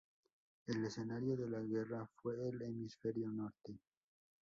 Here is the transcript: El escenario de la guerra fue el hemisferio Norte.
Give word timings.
El 0.65 0.83
escenario 0.83 1.35
de 1.37 1.47
la 1.47 1.59
guerra 1.61 2.09
fue 2.15 2.33
el 2.49 2.59
hemisferio 2.63 3.29
Norte. 3.29 3.77